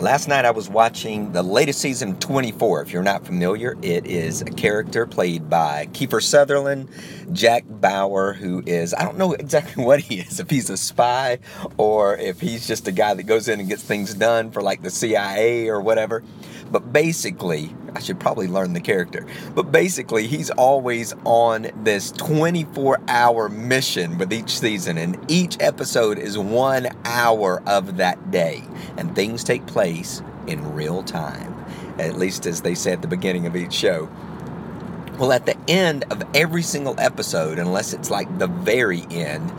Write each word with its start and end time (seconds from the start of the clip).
Last 0.00 0.28
night 0.28 0.46
I 0.46 0.50
was 0.50 0.70
watching 0.70 1.32
the 1.32 1.42
latest 1.42 1.78
season 1.78 2.18
24. 2.20 2.80
If 2.80 2.90
you're 2.90 3.02
not 3.02 3.26
familiar, 3.26 3.76
it 3.82 4.06
is 4.06 4.40
a 4.40 4.46
character 4.46 5.06
played 5.06 5.50
by 5.50 5.88
Kiefer 5.92 6.22
Sutherland, 6.22 6.88
Jack 7.32 7.64
Bauer, 7.68 8.32
who 8.32 8.62
is, 8.64 8.94
I 8.94 9.04
don't 9.04 9.18
know 9.18 9.34
exactly 9.34 9.84
what 9.84 10.00
he 10.00 10.20
is, 10.20 10.40
if 10.40 10.48
he's 10.48 10.70
a 10.70 10.78
spy 10.78 11.40
or 11.76 12.16
if 12.16 12.40
he's 12.40 12.66
just 12.66 12.88
a 12.88 12.92
guy 12.92 13.12
that 13.12 13.24
goes 13.24 13.46
in 13.46 13.60
and 13.60 13.68
gets 13.68 13.82
things 13.82 14.14
done 14.14 14.50
for 14.50 14.62
like 14.62 14.80
the 14.80 14.88
CIA 14.88 15.68
or 15.68 15.82
whatever. 15.82 16.22
But 16.70 16.94
basically, 16.94 17.74
I 17.94 18.00
should 18.00 18.20
probably 18.20 18.48
learn 18.48 18.72
the 18.72 18.80
character. 18.80 19.26
But 19.54 19.72
basically, 19.72 20.26
he's 20.26 20.50
always 20.50 21.12
on 21.24 21.70
this 21.82 22.12
24 22.12 23.00
hour 23.08 23.48
mission 23.48 24.18
with 24.18 24.32
each 24.32 24.58
season, 24.58 24.98
and 24.98 25.18
each 25.30 25.56
episode 25.60 26.18
is 26.18 26.38
one 26.38 26.88
hour 27.04 27.62
of 27.66 27.96
that 27.96 28.30
day. 28.30 28.62
And 28.96 29.14
things 29.14 29.44
take 29.44 29.66
place 29.66 30.22
in 30.46 30.74
real 30.74 31.02
time, 31.02 31.54
at 31.98 32.16
least 32.16 32.46
as 32.46 32.62
they 32.62 32.74
say 32.74 32.92
at 32.92 33.02
the 33.02 33.08
beginning 33.08 33.46
of 33.46 33.56
each 33.56 33.72
show. 33.72 34.08
Well, 35.18 35.32
at 35.32 35.44
the 35.44 35.56
end 35.68 36.04
of 36.10 36.22
every 36.34 36.62
single 36.62 36.98
episode, 36.98 37.58
unless 37.58 37.92
it's 37.92 38.10
like 38.10 38.38
the 38.38 38.46
very 38.46 39.04
end, 39.10 39.52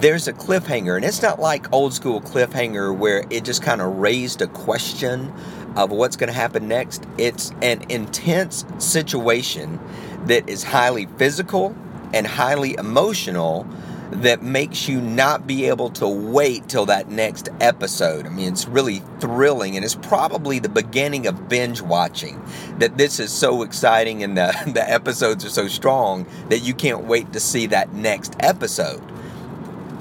there's 0.00 0.28
a 0.28 0.32
cliffhanger, 0.32 0.96
and 0.96 1.04
it's 1.04 1.22
not 1.22 1.40
like 1.40 1.72
old 1.72 1.92
school 1.92 2.20
cliffhanger 2.20 2.96
where 2.96 3.24
it 3.30 3.44
just 3.44 3.62
kind 3.62 3.80
of 3.80 3.96
raised 3.96 4.40
a 4.42 4.46
question 4.46 5.32
of 5.76 5.90
what's 5.90 6.16
going 6.16 6.28
to 6.28 6.34
happen 6.34 6.68
next. 6.68 7.04
It's 7.18 7.52
an 7.62 7.84
intense 7.88 8.64
situation 8.78 9.80
that 10.26 10.48
is 10.48 10.62
highly 10.62 11.06
physical 11.16 11.74
and 12.14 12.26
highly 12.26 12.74
emotional 12.74 13.66
that 14.10 14.42
makes 14.42 14.88
you 14.88 15.00
not 15.00 15.46
be 15.46 15.66
able 15.66 15.90
to 15.90 16.08
wait 16.08 16.66
till 16.68 16.86
that 16.86 17.10
next 17.10 17.48
episode. 17.60 18.24
I 18.24 18.30
mean, 18.30 18.52
it's 18.52 18.66
really 18.66 19.02
thrilling 19.20 19.76
and 19.76 19.84
it's 19.84 19.96
probably 19.96 20.58
the 20.58 20.68
beginning 20.68 21.26
of 21.26 21.48
binge 21.48 21.82
watching. 21.82 22.42
That 22.78 22.96
this 22.96 23.20
is 23.20 23.30
so 23.30 23.62
exciting 23.62 24.22
and 24.22 24.36
the, 24.36 24.54
the 24.74 24.90
episodes 24.90 25.44
are 25.44 25.50
so 25.50 25.68
strong 25.68 26.26
that 26.48 26.60
you 26.60 26.72
can't 26.72 27.04
wait 27.04 27.32
to 27.34 27.40
see 27.40 27.66
that 27.66 27.92
next 27.92 28.34
episode. 28.40 29.02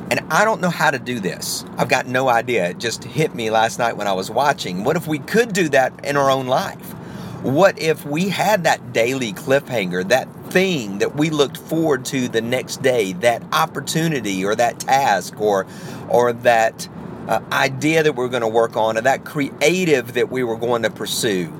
And 0.09 0.21
I 0.29 0.45
don't 0.45 0.61
know 0.61 0.69
how 0.69 0.89
to 0.89 0.99
do 0.99 1.19
this. 1.19 1.65
I've 1.77 1.89
got 1.89 2.07
no 2.07 2.29
idea. 2.29 2.69
It 2.69 2.77
just 2.77 3.03
hit 3.03 3.35
me 3.35 3.49
last 3.49 3.77
night 3.77 3.97
when 3.97 4.07
I 4.07 4.13
was 4.13 4.31
watching. 4.31 4.83
What 4.83 4.95
if 4.95 5.05
we 5.05 5.19
could 5.19 5.53
do 5.53 5.67
that 5.69 6.05
in 6.05 6.15
our 6.15 6.29
own 6.29 6.47
life? 6.47 6.93
What 7.43 7.77
if 7.77 8.05
we 8.05 8.29
had 8.29 8.63
that 8.63 8.93
daily 8.93 9.33
cliffhanger, 9.33 10.07
that 10.09 10.27
thing 10.45 10.99
that 10.99 11.15
we 11.15 11.29
looked 11.29 11.57
forward 11.57 12.05
to 12.05 12.27
the 12.29 12.41
next 12.41 12.81
day, 12.81 13.13
that 13.13 13.43
opportunity 13.51 14.43
or 14.45 14.55
that 14.55 14.79
task 14.79 15.39
or 15.39 15.67
or 16.09 16.33
that 16.33 16.87
uh, 17.27 17.41
idea 17.51 18.01
that 18.03 18.13
we 18.13 18.23
we're 18.23 18.29
going 18.29 18.41
to 18.41 18.47
work 18.47 18.77
on 18.77 18.97
or 18.97 19.01
that 19.01 19.25
creative 19.25 20.13
that 20.13 20.31
we 20.31 20.43
were 20.43 20.57
going 20.57 20.83
to 20.83 20.89
pursue? 20.89 21.53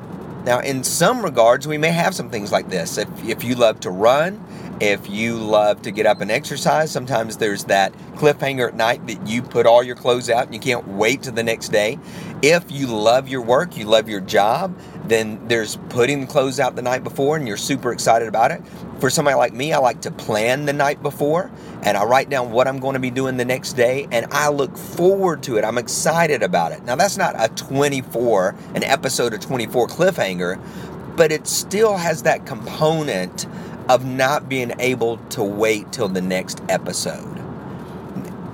Now, 0.47 0.61
in 0.61 0.81
some 0.85 1.25
regards, 1.25 1.67
we 1.67 1.77
may 1.77 1.91
have 1.91 2.15
some 2.15 2.29
things 2.29 2.53
like 2.53 2.69
this. 2.69 2.97
If, 2.97 3.09
if 3.25 3.43
you 3.43 3.55
love 3.55 3.81
to 3.81 3.91
run, 3.91 4.41
if 4.79 5.09
you 5.09 5.35
love 5.35 5.81
to 5.81 5.91
get 5.91 6.05
up 6.05 6.21
and 6.21 6.31
exercise, 6.31 6.89
sometimes 6.89 7.35
there's 7.35 7.65
that 7.65 7.91
cliffhanger 8.15 8.69
at 8.69 8.73
night 8.73 9.05
that 9.07 9.27
you 9.27 9.41
put 9.41 9.65
all 9.65 9.83
your 9.83 9.97
clothes 9.97 10.29
out 10.29 10.45
and 10.45 10.53
you 10.53 10.61
can't 10.61 10.87
wait 10.87 11.23
to 11.23 11.31
the 11.31 11.43
next 11.43 11.67
day. 11.67 11.99
If 12.41 12.71
you 12.71 12.87
love 12.87 13.27
your 13.27 13.41
work, 13.41 13.75
you 13.75 13.83
love 13.83 14.07
your 14.07 14.21
job, 14.21 14.79
then 15.07 15.47
there's 15.47 15.77
putting 15.89 16.21
the 16.21 16.27
clothes 16.27 16.59
out 16.59 16.75
the 16.75 16.81
night 16.81 17.03
before 17.03 17.37
and 17.37 17.47
you're 17.47 17.57
super 17.57 17.91
excited 17.91 18.27
about 18.27 18.51
it. 18.51 18.61
For 18.99 19.09
somebody 19.09 19.35
like 19.35 19.53
me, 19.53 19.73
I 19.73 19.77
like 19.77 20.01
to 20.01 20.11
plan 20.11 20.65
the 20.65 20.73
night 20.73 21.01
before 21.01 21.51
and 21.83 21.95
I 21.95 22.03
write 22.03 22.29
down 22.29 22.51
what 22.51 22.67
I'm 22.67 22.79
going 22.79 22.95
to 22.95 22.99
be 22.99 23.11
doing 23.11 23.37
the 23.37 23.45
next 23.45 23.73
day 23.73 24.07
and 24.11 24.25
I 24.31 24.49
look 24.49 24.77
forward 24.77 25.43
to 25.43 25.57
it. 25.57 25.63
I'm 25.63 25.77
excited 25.77 26.43
about 26.43 26.71
it. 26.71 26.83
Now, 26.83 26.95
that's 26.95 27.17
not 27.17 27.35
a 27.37 27.53
24, 27.55 28.55
an 28.75 28.83
episode 28.83 29.33
of 29.33 29.39
24 29.39 29.87
cliffhanger, 29.87 31.15
but 31.15 31.31
it 31.31 31.47
still 31.47 31.97
has 31.97 32.23
that 32.23 32.45
component 32.45 33.45
of 33.89 34.05
not 34.05 34.49
being 34.49 34.73
able 34.79 35.17
to 35.29 35.43
wait 35.43 35.91
till 35.91 36.09
the 36.09 36.21
next 36.21 36.61
episode. 36.67 37.35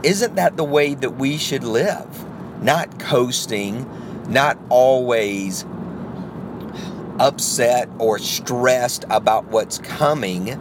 Isn't 0.03 0.35
that 0.35 0.57
the 0.57 0.63
way 0.63 0.93
that 0.95 1.11
we 1.11 1.37
should 1.37 1.63
live? 1.63 2.25
Not 2.61 2.99
coasting, 2.99 3.89
not 4.29 4.59
always 4.69 5.65
upset 7.19 7.89
or 7.99 8.19
stressed 8.19 9.05
about 9.09 9.45
what's 9.45 9.77
coming, 9.79 10.57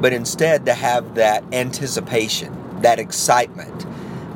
but 0.00 0.12
instead 0.12 0.66
to 0.66 0.74
have 0.74 1.14
that 1.14 1.44
anticipation, 1.52 2.80
that 2.80 2.98
excitement, 2.98 3.86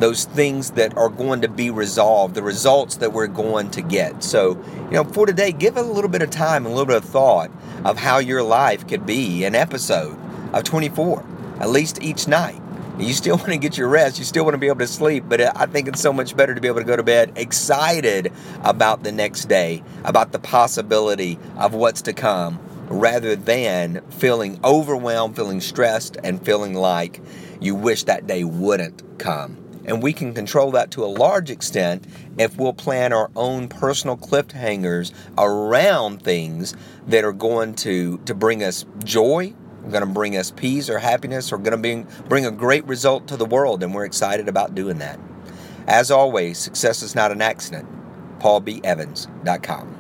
those 0.01 0.25
things 0.25 0.73
that 0.73 0.97
are 0.97 1.09
going 1.09 1.41
to 1.43 1.49
be 1.49 1.71
resolved, 1.71 2.35
the 2.35 2.43
results 2.43 2.97
that 2.97 3.13
we're 3.13 3.27
going 3.27 3.71
to 3.73 3.83
get. 3.83 4.23
So, 4.23 4.57
you 4.85 4.93
know, 4.93 5.05
for 5.05 5.27
today, 5.27 5.53
give 5.53 5.77
a 5.77 5.83
little 5.83 6.11
bit 6.11 6.23
of 6.23 6.31
time, 6.31 6.65
a 6.65 6.69
little 6.69 6.87
bit 6.87 6.97
of 6.97 7.05
thought 7.05 7.51
of 7.85 7.99
how 7.99 8.19
your 8.19 8.43
life 8.43 8.87
could 8.87 9.05
be 9.05 9.45
an 9.45 9.55
episode 9.55 10.17
of 10.53 10.65
24, 10.65 11.25
at 11.61 11.69
least 11.69 12.03
each 12.03 12.29
night. 12.29 12.61
You 12.99 13.13
still 13.13 13.37
want 13.39 13.49
to 13.49 13.59
get 13.59 13.79
your 13.79 13.89
rest. 13.89 14.19
You 14.19 14.25
still 14.25 14.45
want 14.45 14.55
to 14.55 14.59
be 14.59 14.67
able 14.67 14.79
to 14.79 14.87
sleep, 14.87 15.25
but 15.29 15.41
I 15.57 15.67
think 15.67 15.89
it's 15.89 16.01
so 16.01 16.13
much 16.13 16.37
better 16.37 16.55
to 16.55 16.61
be 16.61 16.69
able 16.69 16.81
to 16.81 16.85
go 16.85 16.97
to 16.97 17.03
bed 17.03 17.33
excited 17.37 18.33
about 18.63 19.05
the 19.05 19.13
next 19.13 19.47
day, 19.47 19.83
about 20.05 20.33
the 20.33 20.39
possibility 20.39 21.39
of 21.57 21.75
what's 21.75 22.03
to 22.03 22.13
come, 22.13 22.59
rather 22.89 23.37
than 23.37 24.03
feeling 24.11 24.59
overwhelmed, 24.65 25.37
feeling 25.37 25.61
stressed, 25.61 26.17
and 26.25 26.45
feeling 26.45 26.75
like 26.75 27.21
you 27.61 27.75
wish 27.75 28.05
that 28.05 28.27
day 28.27 28.45
wouldn't 28.45 29.19
come. 29.19 29.57
And 29.85 30.03
we 30.03 30.13
can 30.13 30.35
control 30.35 30.71
that 30.73 30.91
to 30.93 31.05
a 31.05 31.07
large 31.07 31.51
extent 31.51 32.05
if 32.37 32.59
we'll 32.59 32.75
plan 32.75 33.13
our 33.15 33.31
own 33.35 33.69
personal 33.69 34.19
cliffhangers 34.19 35.13
around 35.39 36.23
things 36.23 36.75
that 37.07 37.25
are 37.25 37.33
going 37.33 37.75
to, 37.77 38.19
to 38.19 38.35
bring 38.35 38.63
us 38.63 38.85
joy, 39.03 39.55
going 39.89 40.07
to 40.07 40.07
bring 40.07 40.37
us 40.37 40.51
peace 40.51 40.89
or 40.89 40.99
happiness, 40.99 41.53
or 41.53 41.59
going 41.59 41.73
to 41.73 41.77
bring, 41.77 42.07
bring 42.29 42.47
a 42.47 42.51
great 42.51 42.87
result 42.87 43.27
to 43.29 43.37
the 43.37 43.45
world. 43.45 43.83
And 43.83 43.95
we're 43.95 44.05
excited 44.05 44.49
about 44.49 44.75
doing 44.75 44.99
that. 44.99 45.19
As 45.87 46.11
always, 46.11 46.59
success 46.59 47.03
is 47.03 47.15
not 47.15 47.33
an 47.33 47.43
accident. 47.43 47.89
PaulBEvans.com. 48.41 49.98